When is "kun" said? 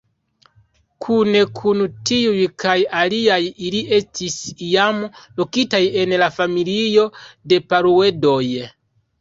1.59-1.83